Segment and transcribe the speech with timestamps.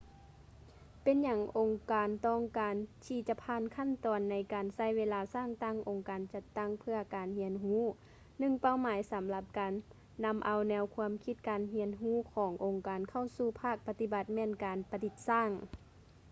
[1.03, 7.83] ເປັນຫຍັງອົງການຕ້ອງການທີ່ຈະຜ່ານຂັ້ນຕອນໃນການໃຊ້ເວລາສ້າງຕັ້ງອົງການຈັດຕັ້ງເພື່ອການຮຽນຮູ້
[8.41, 9.73] ໜຶ່ງເປົ້າໝາຍສຳລັບການ
[10.25, 15.49] ນຳເອົາແນວຄວາມຄິດການຮຽນຮູ້ຂອງອົງການເຂົ້າສູ່ພາກປະຕິບັດແມ່ນການປະດິດສ້າງ